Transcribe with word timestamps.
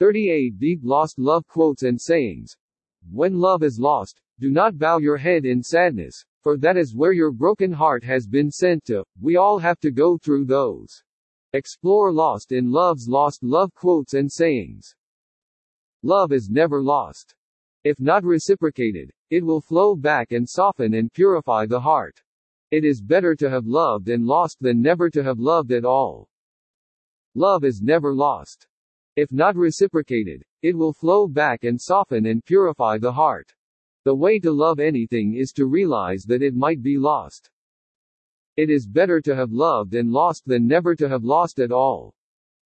38 0.00 0.58
Deep 0.58 0.80
Lost 0.82 1.18
Love 1.18 1.46
Quotes 1.46 1.82
and 1.82 2.00
Sayings. 2.00 2.56
When 3.12 3.38
love 3.38 3.62
is 3.62 3.78
lost, 3.78 4.22
do 4.38 4.50
not 4.50 4.78
bow 4.78 4.96
your 4.96 5.18
head 5.18 5.44
in 5.44 5.62
sadness, 5.62 6.24
for 6.42 6.56
that 6.56 6.78
is 6.78 6.96
where 6.96 7.12
your 7.12 7.30
broken 7.30 7.70
heart 7.70 8.02
has 8.04 8.26
been 8.26 8.50
sent 8.50 8.82
to. 8.86 9.04
We 9.20 9.36
all 9.36 9.58
have 9.58 9.78
to 9.80 9.90
go 9.90 10.16
through 10.16 10.46
those. 10.46 11.02
Explore 11.52 12.14
Lost 12.14 12.50
in 12.50 12.72
Love's 12.72 13.08
Lost 13.10 13.42
Love 13.42 13.74
Quotes 13.74 14.14
and 14.14 14.32
Sayings. 14.32 14.94
Love 16.02 16.32
is 16.32 16.48
never 16.48 16.82
lost. 16.82 17.34
If 17.84 18.00
not 18.00 18.24
reciprocated, 18.24 19.12
it 19.28 19.44
will 19.44 19.60
flow 19.60 19.94
back 19.94 20.32
and 20.32 20.48
soften 20.48 20.94
and 20.94 21.12
purify 21.12 21.66
the 21.66 21.80
heart. 21.80 22.18
It 22.70 22.86
is 22.86 23.02
better 23.02 23.34
to 23.34 23.50
have 23.50 23.66
loved 23.66 24.08
and 24.08 24.24
lost 24.24 24.56
than 24.62 24.80
never 24.80 25.10
to 25.10 25.22
have 25.22 25.40
loved 25.40 25.72
at 25.72 25.84
all. 25.84 26.26
Love 27.34 27.64
is 27.64 27.82
never 27.82 28.14
lost. 28.14 28.66
If 29.16 29.32
not 29.32 29.56
reciprocated, 29.56 30.44
it 30.62 30.76
will 30.76 30.92
flow 30.92 31.26
back 31.26 31.64
and 31.64 31.80
soften 31.80 32.26
and 32.26 32.44
purify 32.44 32.98
the 32.98 33.12
heart. 33.12 33.52
The 34.04 34.14
way 34.14 34.38
to 34.38 34.52
love 34.52 34.78
anything 34.78 35.34
is 35.34 35.52
to 35.52 35.66
realize 35.66 36.24
that 36.24 36.42
it 36.42 36.54
might 36.54 36.82
be 36.82 36.96
lost. 36.96 37.50
It 38.56 38.70
is 38.70 38.86
better 38.86 39.20
to 39.20 39.34
have 39.34 39.52
loved 39.52 39.94
and 39.94 40.10
lost 40.10 40.44
than 40.46 40.66
never 40.66 40.94
to 40.94 41.08
have 41.08 41.24
lost 41.24 41.58
at 41.58 41.72
all. 41.72 42.14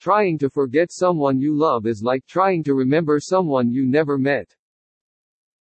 Trying 0.00 0.38
to 0.38 0.50
forget 0.50 0.92
someone 0.92 1.40
you 1.40 1.54
love 1.54 1.86
is 1.86 2.02
like 2.02 2.26
trying 2.26 2.62
to 2.64 2.74
remember 2.74 3.20
someone 3.20 3.72
you 3.72 3.86
never 3.86 4.18
met. 4.18 4.54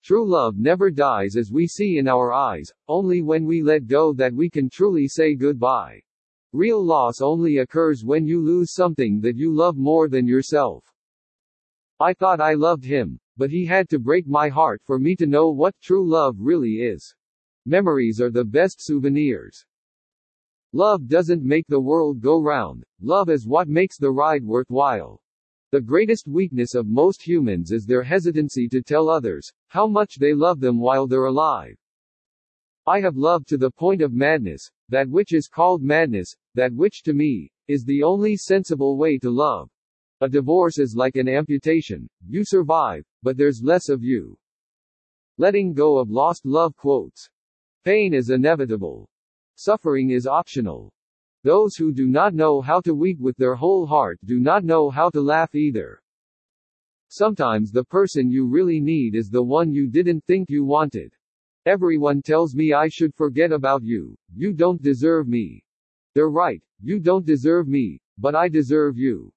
True 0.04 0.28
love 0.28 0.58
never 0.58 0.90
dies 0.90 1.36
as 1.36 1.52
we 1.52 1.68
see 1.68 2.00
in 2.00 2.08
our 2.08 2.34
eyes, 2.34 2.72
only 2.88 3.22
when 3.22 3.46
we 3.46 3.62
let 3.62 3.86
go 3.86 4.14
that 4.14 4.34
we 4.34 4.50
can 4.50 4.70
truly 4.70 5.08
say 5.08 5.36
goodbye. 5.36 6.02
Real 6.54 6.84
loss 6.84 7.22
only 7.22 7.60
occurs 7.60 8.04
when 8.04 8.28
you 8.28 8.42
lose 8.42 8.74
something 8.74 9.22
that 9.22 9.38
you 9.38 9.54
love 9.54 9.78
more 9.78 10.10
than 10.10 10.28
yourself. 10.28 10.84
I 11.98 12.14
thought 12.14 12.42
I 12.42 12.56
loved 12.56 12.84
him, 12.84 13.20
but 13.38 13.50
he 13.50 13.66
had 13.66 13.88
to 13.90 14.00
break 14.00 14.28
my 14.28 14.50
heart 14.50 14.82
for 14.84 15.00
me 15.00 15.16
to 15.16 15.26
know 15.26 15.50
what 15.50 15.80
true 15.82 16.06
love 16.06 16.36
really 16.40 16.82
is. 16.82 17.16
Memories 17.66 18.20
are 18.20 18.32
the 18.32 18.44
best 18.44 18.82
souvenirs. 18.84 19.66
Love 20.74 21.08
doesn't 21.08 21.44
make 21.44 21.68
the 21.68 21.80
world 21.80 22.20
go 22.20 22.42
round, 22.42 22.84
love 23.00 23.30
is 23.30 23.48
what 23.48 23.70
makes 23.70 23.98
the 23.98 24.12
ride 24.12 24.44
worthwhile. 24.44 25.22
The 25.72 25.80
greatest 25.80 26.28
weakness 26.28 26.76
of 26.76 26.86
most 26.86 27.22
humans 27.22 27.72
is 27.72 27.86
their 27.86 28.04
hesitancy 28.04 28.68
to 28.70 28.82
tell 28.82 29.08
others 29.08 29.54
how 29.70 29.88
much 29.88 30.18
they 30.18 30.34
love 30.34 30.60
them 30.60 30.80
while 30.80 31.08
they're 31.08 31.28
alive. 31.28 31.78
I 32.88 33.00
have 33.00 33.16
loved 33.16 33.48
to 33.50 33.58
the 33.58 33.72
point 33.72 34.02
of 34.02 34.12
madness, 34.12 34.70
that 34.90 35.08
which 35.08 35.34
is 35.34 35.48
called 35.48 35.84
madness, 35.84 36.36
that 36.56 36.74
which 36.74 37.04
to 37.04 37.14
me, 37.14 37.52
is 37.68 37.84
the 37.84 38.04
only 38.04 38.36
sensible 38.36 38.98
way 38.98 39.18
to 39.18 39.30
love. 39.30 39.70
A 40.22 40.30
divorce 40.30 40.78
is 40.78 40.96
like 40.96 41.16
an 41.16 41.28
amputation, 41.28 42.08
you 42.28 42.44
survive, 42.46 43.04
but 43.24 43.38
there's 43.38 43.64
less 43.64 43.90
of 43.90 44.04
you. 44.04 44.38
Letting 45.38 45.74
go 45.74 45.98
of 45.98 46.12
lost 46.12 46.46
love 46.46 46.76
quotes. 46.76 47.30
Pain 47.84 48.14
is 48.14 48.30
inevitable. 48.30 49.10
Suffering 49.56 50.12
is 50.12 50.28
optional. 50.28 50.92
Those 51.44 51.76
who 51.76 51.92
do 51.92 52.08
not 52.08 52.36
know 52.36 52.62
how 52.62 52.82
to 52.82 52.94
weep 52.94 53.20
with 53.20 53.36
their 53.38 53.56
whole 53.56 53.88
heart 53.88 54.20
do 54.26 54.40
not 54.40 54.64
know 54.64 54.90
how 54.92 55.10
to 55.10 55.22
laugh 55.22 55.56
either. 55.56 56.04
Sometimes 57.08 57.72
the 57.72 57.84
person 57.84 58.30
you 58.30 58.46
really 58.46 58.80
need 58.80 59.16
is 59.16 59.30
the 59.30 59.42
one 59.42 59.72
you 59.72 59.88
didn't 59.88 60.24
think 60.26 60.50
you 60.50 60.64
wanted. 60.64 61.14
Everyone 61.66 62.22
tells 62.22 62.54
me 62.54 62.74
I 62.74 62.88
should 62.88 63.16
forget 63.16 63.52
about 63.52 63.84
you. 63.84 64.16
You 64.36 64.54
don't 64.54 64.82
deserve 64.82 65.28
me. 65.28 65.64
They're 66.14 66.30
right. 66.30 66.62
You 66.82 67.00
don't 67.00 67.26
deserve 67.26 67.68
me, 67.68 68.02
but 68.18 68.36
I 68.36 68.50
deserve 68.50 68.98
you. 68.98 69.32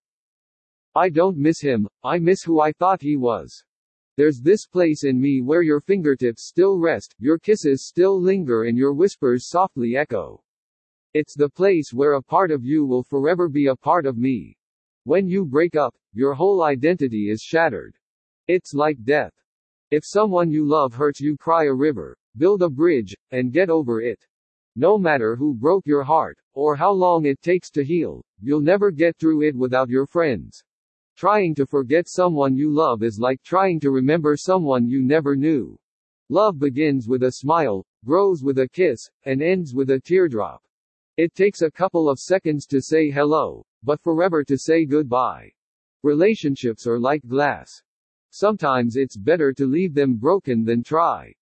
I 0.95 1.09
don't 1.09 1.37
miss 1.37 1.61
him, 1.61 1.89
I 2.03 2.19
miss 2.19 2.43
who 2.43 2.61
I 2.61 2.73
thought 2.73 3.03
he 3.03 3.17
was. 3.17 3.65
There's 4.17 4.41
this 4.41 4.67
place 4.67 5.03
in 5.03 5.21
me 5.21 5.41
where 5.41 5.63
your 5.63 5.81
fingertips 5.81 6.45
still 6.45 6.79
rest, 6.79 7.15
your 7.19 7.39
kisses 7.39 7.85
still 7.85 8.21
linger, 8.21 8.65
and 8.65 8.79
your 8.79 8.93
whispers 8.93 9.49
softly 9.49 9.97
echo. 9.97 10.43
It's 11.15 11.35
the 11.35 11.49
place 11.49 11.93
where 11.93 12.15
a 12.15 12.23
part 12.23 12.51
of 12.51 12.65
you 12.65 12.87
will 12.87 13.03
forever 13.03 13.49
be 13.49 13.67
a 13.67 13.77
part 13.77 14.07
of 14.07 14.19
me. 14.19 14.57
When 15.05 15.29
you 15.29 15.45
break 15.45 15.77
up, 15.77 15.95
your 16.13 16.35
whole 16.35 16.63
identity 16.63 17.29
is 17.29 17.41
shattered. 17.43 17.97
It's 18.47 18.73
like 18.73 19.03
death. 19.05 19.35
If 19.91 20.05
someone 20.05 20.51
you 20.51 20.65
love 20.65 20.95
hurts 20.95 21.21
you 21.21 21.37
cry 21.37 21.65
a 21.65 21.75
river, 21.75 22.17
build 22.37 22.63
a 22.63 22.71
bridge, 22.71 23.17
and 23.31 23.53
get 23.53 23.69
over 23.69 24.01
it. 24.01 24.25
No 24.77 24.99
matter 24.99 25.37
who 25.37 25.55
broke 25.55 25.87
your 25.87 26.03
heart, 26.03 26.39
or 26.53 26.75
how 26.75 26.93
long 26.93 27.27
it 27.27 27.41
takes 27.43 27.71
to 27.71 27.85
heal, 27.85 28.25
you'll 28.41 28.61
never 28.61 28.91
get 28.91 29.17
through 29.17 29.43
it 29.43 29.55
without 29.55 29.89
your 29.89 30.07
friends. 30.07 30.65
Trying 31.17 31.55
to 31.55 31.67
forget 31.67 32.09
someone 32.09 32.57
you 32.57 32.73
love 32.73 33.05
is 33.05 33.21
like 33.21 33.41
trying 33.43 33.79
to 33.81 33.93
remember 33.93 34.37
someone 34.37 34.89
you 34.89 35.01
never 35.01 35.37
knew. 35.37 35.79
Love 36.29 36.59
begins 36.59 37.07
with 37.07 37.23
a 37.23 37.33
smile, 37.33 37.85
grows 38.05 38.43
with 38.43 38.59
a 38.59 38.69
kiss, 38.69 39.09
and 39.25 39.43
ends 39.43 39.75
with 39.75 39.91
a 39.91 40.01
teardrop. 40.01 40.61
It 41.17 41.35
takes 41.37 41.63
a 41.63 41.71
couple 41.71 42.09
of 42.09 42.19
seconds 42.19 42.67
to 42.67 42.83
say 42.83 43.11
hello, 43.11 43.65
but 43.85 44.01
forever 44.01 44.43
to 44.43 44.59
say 44.59 44.85
goodbye. 44.85 45.53
Relationships 46.03 46.87
are 46.89 46.99
like 46.99 47.23
glass. 47.29 47.71
Sometimes 48.31 48.97
it's 48.97 49.17
better 49.17 49.53
to 49.53 49.67
leave 49.67 49.95
them 49.95 50.17
broken 50.17 50.65
than 50.65 50.83
try. 50.83 51.33